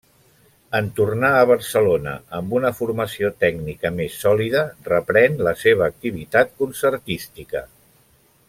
En 0.77 0.87
tornar 0.99 1.29
a 1.39 1.43
Barcelona, 1.49 2.13
amb 2.39 2.55
una 2.59 2.71
formació 2.79 3.31
tècnica 3.45 3.93
més 3.99 4.17
sòlida, 4.25 4.65
reprèn 4.91 5.39
la 5.49 5.57
seva 5.67 5.91
activitat 5.95 6.57
concertística. 6.63 7.67